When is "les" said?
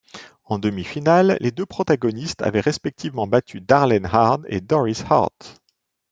1.41-1.51